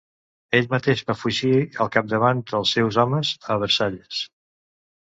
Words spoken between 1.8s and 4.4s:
al capdavant dels seus homes, a Versalles.